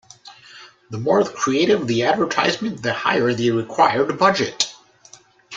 The 0.89 0.97
more 0.97 1.23
creative 1.23 1.85
the 1.85 2.05
advertisement, 2.05 2.81
the 2.81 2.91
higher 2.91 3.35
the 3.35 3.51
required 3.51 4.17
budget. 4.17 4.73